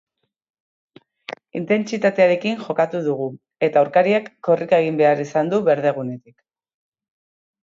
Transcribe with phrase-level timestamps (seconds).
[1.59, 3.27] Intentsitatearekin jokatu dugu,
[3.69, 6.35] eta aurkariak korrika egin behar izan du berdegunetik.